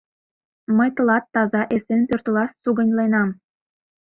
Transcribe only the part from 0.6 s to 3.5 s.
Мый тылат таза-эсен пӧртылаш сугыньленам.